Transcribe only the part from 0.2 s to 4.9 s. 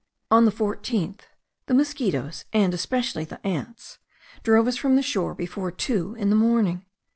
On the 14th, the mosquitos, and especially the ants, drove us